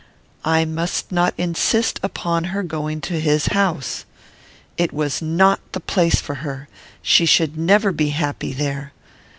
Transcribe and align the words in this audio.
I 0.43 0.65
must 0.65 1.11
not 1.11 1.35
insist 1.37 1.99
upon 2.01 2.45
her 2.45 2.63
going 2.63 3.01
to 3.01 3.19
his 3.19 3.45
house. 3.53 4.03
It 4.75 4.91
was 4.91 5.21
not 5.21 5.59
the 5.73 5.79
place 5.79 6.19
for 6.19 6.33
her. 6.41 6.67
She 7.03 7.27
should 7.27 7.55
never 7.55 7.91
be 7.91 8.09
happy 8.09 8.51
there. 8.51 8.93